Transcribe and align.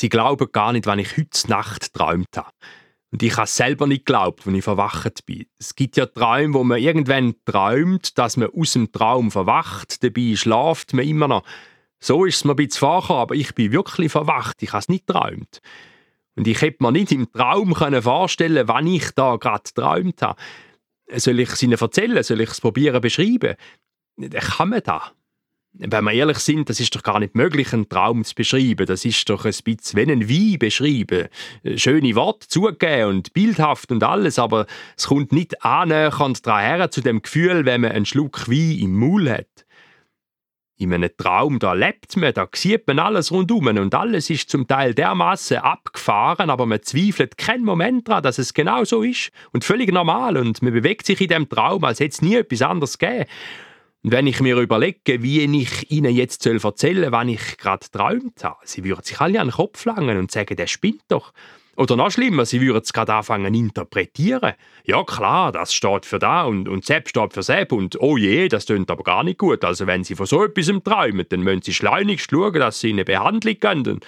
Sie 0.00 0.08
glauben 0.08 0.50
gar 0.50 0.72
nicht, 0.72 0.86
wenn 0.86 0.98
ich 0.98 1.18
heute 1.18 1.50
Nacht 1.50 1.92
geträumt 1.92 2.34
habe. 2.34 2.48
Und 3.12 3.22
ich 3.22 3.36
habe 3.36 3.46
selber 3.46 3.86
nicht 3.86 4.06
geglaubt, 4.06 4.46
als 4.46 4.56
ich 4.56 4.64
verwacht 4.64 5.26
bin. 5.26 5.44
Es 5.58 5.74
gibt 5.74 5.98
ja 5.98 6.06
Träume, 6.06 6.54
wo 6.54 6.64
man 6.64 6.80
irgendwann 6.80 7.34
träumt, 7.44 8.16
dass 8.16 8.38
man 8.38 8.48
aus 8.48 8.72
dem 8.72 8.90
Traum 8.92 9.30
verwacht, 9.30 10.02
dabei 10.02 10.36
schlaft 10.36 10.94
man 10.94 11.06
immer 11.06 11.28
noch. 11.28 11.44
So 11.98 12.24
ist 12.24 12.36
es 12.36 12.44
mir 12.44 12.54
ein 12.54 12.56
bisschen 12.56 12.78
vorgekommen, 12.78 13.20
aber 13.20 13.34
ich 13.34 13.54
bin 13.54 13.72
wirklich 13.72 14.10
verwacht. 14.10 14.62
Ich 14.62 14.72
habe 14.72 14.80
es 14.80 14.88
nicht 14.88 15.06
geträumt. 15.06 15.60
Und 16.34 16.48
ich 16.48 16.62
hätte 16.62 16.82
mir 16.82 16.92
nicht 16.92 17.12
im 17.12 17.30
Traum 17.30 17.74
vorstellen 17.74 18.68
wann 18.68 18.86
ich 18.86 19.10
da 19.10 19.36
gerade 19.36 19.64
geträumt 19.64 20.22
habe. 20.22 20.40
Soll 21.14 21.40
ich 21.40 21.50
es 21.50 21.62
Ihnen 21.62 21.78
erzählen? 21.78 22.22
Soll 22.22 22.40
ich 22.40 22.48
es 22.48 22.62
probieren 22.62 23.02
beschreiben? 23.02 23.54
Kann 24.30 24.70
man 24.70 24.80
da? 24.82 25.12
Wenn 25.72 26.04
wir 26.04 26.12
ehrlich 26.12 26.38
sind, 26.38 26.68
das 26.68 26.80
ist 26.80 26.94
doch 26.94 27.02
gar 27.02 27.20
nicht 27.20 27.34
möglich, 27.34 27.72
einen 27.72 27.88
Traum 27.88 28.24
zu 28.24 28.34
beschreiben. 28.34 28.86
Das 28.86 29.04
ist 29.04 29.28
doch 29.30 29.44
ein 29.44 29.54
bisschen 29.64 29.98
wie 29.98 30.12
ein 30.12 30.28
Wein 30.28 30.58
beschreiben. 30.58 31.28
Schöne 31.76 32.14
Worte 32.16 32.48
zugeben 32.48 33.08
und 33.08 33.32
bildhaft 33.32 33.92
und 33.92 34.02
alles, 34.02 34.38
aber 34.38 34.66
es 34.96 35.06
kommt 35.06 35.32
nicht 35.32 35.64
annähernd 35.64 36.46
daran 36.46 36.64
her 36.64 36.90
zu 36.90 37.00
dem 37.00 37.22
Gefühl, 37.22 37.64
wenn 37.64 37.82
man 37.82 37.92
einen 37.92 38.06
Schluck 38.06 38.48
Wein 38.48 38.78
im 38.80 38.94
Maul 38.96 39.30
hat. 39.30 39.46
In 40.76 40.94
einem 40.94 41.10
Traum, 41.14 41.58
da 41.58 41.74
lebt 41.74 42.16
man, 42.16 42.32
da 42.32 42.48
sieht 42.54 42.86
man 42.86 42.98
alles 42.98 43.30
rundum 43.30 43.66
und 43.66 43.94
alles 43.94 44.30
ist 44.30 44.48
zum 44.48 44.66
Teil 44.66 44.94
dermaßen 44.94 45.58
abgefahren, 45.58 46.48
aber 46.48 46.64
man 46.64 46.82
zweifelt 46.82 47.36
keinen 47.36 47.64
Moment 47.64 48.08
daran, 48.08 48.22
dass 48.22 48.38
es 48.38 48.54
genau 48.54 48.84
so 48.84 49.02
ist 49.02 49.30
und 49.52 49.62
völlig 49.62 49.92
normal 49.92 50.38
und 50.38 50.62
man 50.62 50.72
bewegt 50.72 51.04
sich 51.04 51.20
in 51.20 51.28
dem 51.28 51.48
Traum, 51.50 51.84
als 51.84 52.00
hätte 52.00 52.12
es 52.12 52.22
nie 52.22 52.36
etwas 52.36 52.62
anderes 52.62 52.96
gegeben. 52.96 53.26
Und 54.02 54.12
wenn 54.12 54.26
ich 54.26 54.40
mir 54.40 54.56
überlege, 54.56 55.22
wie 55.22 55.44
ich 55.44 55.90
Ihnen 55.90 56.14
jetzt 56.14 56.46
erzählen 56.46 57.02
soll, 57.02 57.12
wann 57.12 57.28
ich 57.28 57.58
gerade 57.58 57.84
geträumt 57.84 58.42
habe, 58.42 58.60
Sie 58.64 58.82
würden 58.84 59.02
sich 59.04 59.20
alle 59.20 59.40
an 59.40 59.48
den 59.48 59.54
Kopf 59.54 59.84
langen 59.84 60.16
und 60.18 60.30
sagen, 60.30 60.56
der 60.56 60.66
spinnt 60.66 61.02
doch. 61.08 61.32
Oder 61.80 61.96
noch 61.96 62.10
schlimmer, 62.10 62.44
sie 62.44 62.60
würden 62.60 62.82
es 62.82 62.92
gerade 62.92 63.14
anfangen 63.14 63.54
interpretieren. 63.54 64.52
Ja 64.84 65.02
klar, 65.02 65.50
das 65.50 65.72
steht 65.72 66.04
für 66.04 66.18
da 66.18 66.44
und, 66.44 66.68
und 66.68 66.84
Sepp 66.84 67.08
steht 67.08 67.32
für 67.32 67.42
Sepp 67.42 67.72
und 67.72 67.98
oh 68.00 68.18
je, 68.18 68.48
das 68.48 68.66
tönt 68.66 68.90
aber 68.90 69.02
gar 69.02 69.24
nicht 69.24 69.38
gut. 69.38 69.64
Also 69.64 69.86
wenn 69.86 70.04
sie 70.04 70.14
von 70.14 70.26
so 70.26 70.44
etwas 70.44 70.70
träumen, 70.84 71.24
dann 71.26 71.40
müssen 71.40 71.62
sie 71.62 71.72
schleunigst 71.72 72.30
schauen, 72.30 72.52
dass 72.52 72.80
sie 72.80 72.90
in 72.90 72.96
eine 72.96 73.06
Behandlung 73.06 73.54
gehen. 73.58 74.00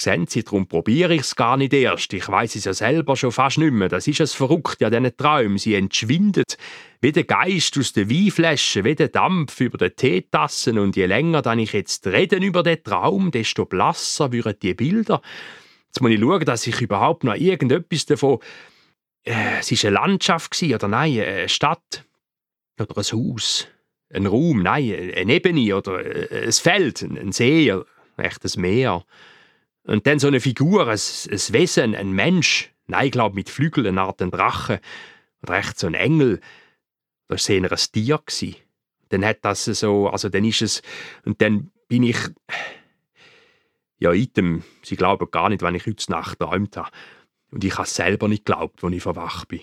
Sehen 0.00 0.26
Sie, 0.28 0.44
darum 0.44 0.68
probiere 0.68 1.12
ich 1.12 1.22
es 1.22 1.36
gar 1.36 1.56
nicht 1.56 1.74
erst. 1.74 2.12
Ich 2.14 2.28
weiß 2.28 2.54
es 2.54 2.64
ja 2.64 2.72
selber 2.72 3.16
schon 3.16 3.32
fast 3.32 3.58
nicht 3.58 3.72
mehr. 3.72 3.88
Das 3.88 4.06
ist 4.06 4.20
es 4.20 4.32
verrückt 4.32 4.82
an 4.82 4.92
diesen 4.92 5.16
Träumen. 5.16 5.58
Sie 5.58 5.74
entschwindet 5.74 6.56
wie 7.00 7.12
der 7.12 7.24
Geist 7.24 7.78
aus 7.78 7.92
der 7.92 8.10
Weinflasche, 8.10 8.84
wie 8.84 8.94
der 8.94 9.08
Dampf 9.08 9.60
über 9.60 9.78
den 9.78 9.94
Teetassen. 9.94 10.78
Und 10.78 10.96
je 10.96 11.06
länger 11.06 11.42
dann 11.42 11.58
ich 11.58 11.72
jetzt 11.72 12.06
reden 12.06 12.42
über 12.42 12.62
den 12.62 12.82
Traum, 12.82 13.30
desto 13.30 13.64
blasser 13.64 14.32
würden 14.32 14.54
die 14.60 14.74
Bilder. 14.74 15.22
Jetzt 15.86 16.00
muss 16.00 16.10
ich 16.10 16.20
schauen, 16.20 16.44
dass 16.44 16.66
ich 16.66 16.80
überhaupt 16.80 17.24
noch 17.24 17.34
irgendetwas 17.34 18.06
davon. 18.06 18.38
Äh, 19.24 19.58
es 19.60 19.70
war 19.70 19.88
eine 19.88 19.94
Landschaft 19.94 20.62
oder 20.62 20.88
nein, 20.88 21.20
eine 21.20 21.48
Stadt 21.48 22.04
oder 22.80 22.96
ein 22.96 23.04
Haus, 23.04 23.68
ein 24.12 24.26
Raum, 24.26 24.62
nein, 24.62 25.12
eine 25.14 25.34
Ebene 25.34 25.76
oder 25.76 26.04
äh, 26.04 26.46
ein 26.46 26.52
Feld, 26.52 27.02
ein 27.02 27.32
See, 27.32 27.70
ein 27.70 27.84
echtes 28.16 28.56
Meer. 28.56 29.04
Und 29.84 30.06
dann 30.06 30.18
so 30.18 30.26
eine 30.26 30.40
Figur, 30.40 30.88
ein, 30.88 30.98
ein 30.98 31.54
Wesen, 31.54 31.94
ein 31.94 32.12
Mensch, 32.12 32.72
nein, 32.86 33.06
ich 33.06 33.12
glaube 33.12 33.34
mit 33.34 33.48
Flügeln, 33.50 33.86
eine 33.86 34.02
Art 34.02 34.20
ein 34.20 34.30
Drache, 34.30 34.80
oder 35.42 35.58
echt 35.58 35.78
so 35.78 35.86
ein 35.86 35.94
Engel, 35.94 36.40
das 37.28 37.48
war 37.48 37.56
eher 37.56 37.70
ein 37.70 37.78
Tier. 37.92 38.18
Gewesen. 38.18 38.56
Dann 39.10 39.24
hat 39.24 39.38
das 39.42 39.64
so, 39.64 40.08
also 40.08 40.28
dann 40.28 40.44
ist 40.44 40.62
es, 40.62 40.82
und 41.24 41.40
dann 41.40 41.70
bin 41.88 42.02
ich, 42.02 42.18
ja, 43.98 44.12
item, 44.12 44.64
sie 44.82 44.96
glauben 44.96 45.30
gar 45.30 45.48
nicht, 45.48 45.62
wenn 45.62 45.74
ich 45.74 45.86
heute 45.86 46.10
Nacht 46.10 46.38
geträumt 46.38 46.76
habe. 46.76 46.90
Und 47.50 47.64
ich 47.64 47.76
habe 47.78 47.88
selber 47.88 48.28
nicht 48.28 48.44
geglaubt, 48.44 48.84
als 48.84 48.94
ich 48.94 49.02
verwacht 49.02 49.48
bin. 49.48 49.60